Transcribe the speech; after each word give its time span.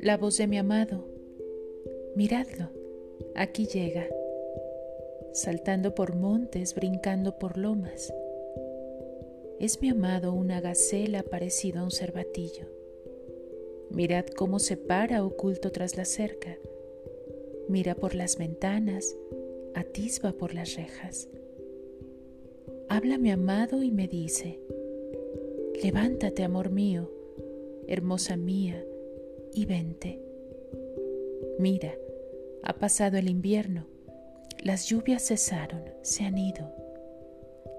La 0.00 0.16
voz 0.16 0.38
de 0.38 0.46
mi 0.46 0.58
amado, 0.58 1.04
miradlo, 2.14 2.70
aquí 3.34 3.66
llega, 3.66 4.06
saltando 5.32 5.94
por 5.94 6.16
montes, 6.16 6.74
brincando 6.74 7.38
por 7.38 7.58
lomas. 7.58 8.12
Es 9.60 9.80
mi 9.80 9.90
amado 9.90 10.32
una 10.32 10.60
gacela 10.60 11.22
parecida 11.22 11.80
a 11.80 11.84
un 11.84 11.90
cervatillo. 11.90 12.66
Mirad 13.90 14.26
cómo 14.26 14.58
se 14.58 14.76
para 14.76 15.24
oculto 15.24 15.70
tras 15.70 15.96
la 15.96 16.04
cerca. 16.04 16.58
Mira 17.68 17.94
por 17.94 18.14
las 18.14 18.36
ventanas, 18.38 19.16
atisba 19.74 20.32
por 20.32 20.54
las 20.54 20.74
rejas. 20.74 21.28
Habla 22.88 23.18
mi 23.18 23.30
amado 23.30 23.82
y 23.82 23.90
me 23.90 24.08
dice, 24.08 24.60
levántate, 25.82 26.44
amor 26.44 26.70
mío, 26.70 27.10
hermosa 27.86 28.36
mía, 28.36 28.84
y 29.52 29.64
vente. 29.64 30.20
Mira, 31.58 31.94
ha 32.62 32.74
pasado 32.74 33.16
el 33.16 33.28
invierno, 33.28 33.86
las 34.62 34.86
lluvias 34.86 35.26
cesaron, 35.26 35.82
se 36.02 36.24
han 36.24 36.38
ido 36.38 36.86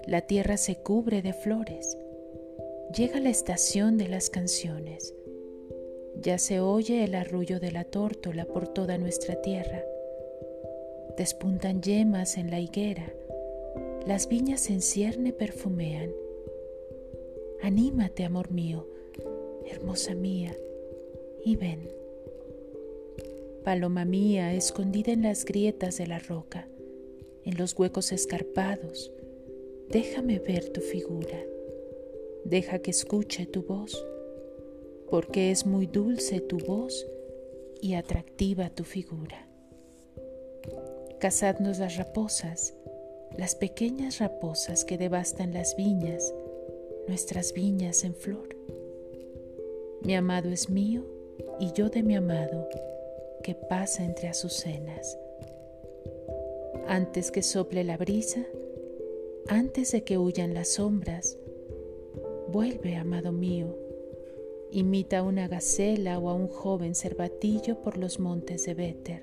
la 0.08 0.22
tierra 0.22 0.56
se 0.56 0.76
cubre 0.76 1.20
de 1.20 1.34
flores. 1.34 1.98
Llega 2.96 3.20
la 3.20 3.28
estación 3.28 3.98
de 3.98 4.08
las 4.08 4.30
canciones. 4.30 5.14
Ya 6.22 6.38
se 6.38 6.60
oye 6.60 7.04
el 7.04 7.14
arrullo 7.14 7.60
de 7.60 7.72
la 7.72 7.84
tórtola 7.84 8.46
por 8.46 8.68
toda 8.68 8.96
nuestra 8.96 9.42
tierra. 9.42 9.84
Despuntan 11.18 11.82
yemas 11.82 12.38
en 12.38 12.50
la 12.50 12.58
higuera. 12.58 13.12
Las 14.08 14.26
viñas 14.26 14.70
en 14.70 14.80
cierne 14.80 15.34
perfumean. 15.34 16.10
Anímate, 17.60 18.24
amor 18.24 18.50
mío, 18.50 18.88
hermosa 19.66 20.14
mía, 20.14 20.56
y 21.44 21.56
ven. 21.56 21.90
Paloma 23.64 24.06
mía, 24.06 24.54
escondida 24.54 25.12
en 25.12 25.24
las 25.24 25.44
grietas 25.44 25.98
de 25.98 26.06
la 26.06 26.20
roca, 26.20 26.66
en 27.44 27.58
los 27.58 27.78
huecos 27.78 28.10
escarpados, 28.10 29.12
déjame 29.90 30.38
ver 30.38 30.70
tu 30.70 30.80
figura, 30.80 31.44
deja 32.44 32.78
que 32.78 32.92
escuche 32.92 33.44
tu 33.44 33.60
voz, 33.60 34.06
porque 35.10 35.50
es 35.50 35.66
muy 35.66 35.86
dulce 35.86 36.40
tu 36.40 36.56
voz 36.56 37.06
y 37.82 37.92
atractiva 37.92 38.70
tu 38.70 38.84
figura. 38.84 39.46
Cazadnos 41.20 41.78
las 41.78 41.98
raposas, 41.98 42.72
las 43.38 43.54
pequeñas 43.54 44.18
raposas 44.18 44.84
que 44.84 44.98
devastan 44.98 45.54
las 45.54 45.76
viñas, 45.76 46.34
nuestras 47.06 47.52
viñas 47.52 48.02
en 48.02 48.12
flor. 48.12 48.48
Mi 50.02 50.16
amado 50.16 50.50
es 50.50 50.68
mío 50.68 51.04
y 51.60 51.72
yo 51.72 51.88
de 51.88 52.02
mi 52.02 52.16
amado, 52.16 52.68
que 53.44 53.54
pasa 53.54 54.04
entre 54.04 54.26
azucenas. 54.26 55.16
Antes 56.88 57.30
que 57.30 57.44
sople 57.44 57.84
la 57.84 57.96
brisa, 57.96 58.44
antes 59.46 59.92
de 59.92 60.02
que 60.02 60.18
huyan 60.18 60.52
las 60.52 60.70
sombras, 60.70 61.38
vuelve, 62.48 62.96
amado 62.96 63.30
mío, 63.30 63.78
imita 64.72 65.18
a 65.18 65.22
una 65.22 65.46
gacela 65.46 66.18
o 66.18 66.28
a 66.28 66.34
un 66.34 66.48
joven 66.48 66.96
cervatillo 66.96 67.80
por 67.82 67.98
los 67.98 68.18
montes 68.18 68.66
de 68.66 68.74
Béter. 68.74 69.22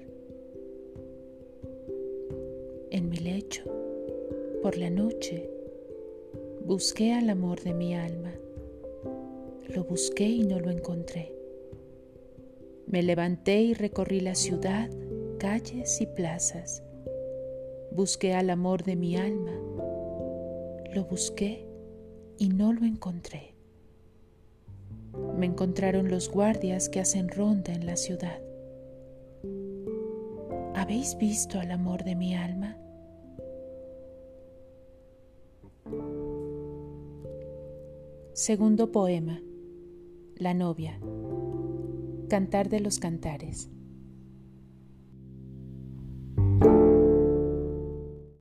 En 2.91 3.09
mi 3.09 3.17
lecho, 3.17 3.84
por 4.65 4.79
la 4.79 4.89
noche, 4.89 5.47
busqué 6.65 7.13
al 7.13 7.29
amor 7.29 7.61
de 7.61 7.75
mi 7.75 7.93
alma. 7.93 8.33
Lo 9.69 9.83
busqué 9.83 10.27
y 10.27 10.43
no 10.43 10.59
lo 10.59 10.71
encontré. 10.71 11.31
Me 12.87 13.03
levanté 13.03 13.61
y 13.61 13.75
recorrí 13.75 14.21
la 14.21 14.33
ciudad, 14.33 14.89
calles 15.37 16.01
y 16.01 16.07
plazas. 16.07 16.81
Busqué 17.91 18.33
al 18.33 18.49
amor 18.49 18.83
de 18.83 18.95
mi 18.95 19.17
alma 19.17 19.51
lo 20.95 21.03
busqué 21.03 21.67
y 22.39 22.49
no 22.49 22.73
lo 22.73 22.85
encontré. 22.85 23.53
Me 25.37 25.45
encontraron 25.45 26.09
los 26.09 26.31
guardias 26.31 26.89
que 26.89 27.01
hacen 27.01 27.29
ronda 27.29 27.71
en 27.71 27.85
la 27.85 27.97
ciudad. 27.97 28.39
¿Habéis 30.73 31.15
visto 31.19 31.59
al 31.59 31.69
amor 31.69 32.03
de 32.03 32.15
mi 32.15 32.33
alma? 32.33 32.79
Segundo 38.35 38.91
poema. 38.91 39.41
La 40.35 40.53
novia. 40.53 40.99
Cantar 42.27 42.67
de 42.67 42.81
los 42.81 42.99
cantares. 42.99 43.69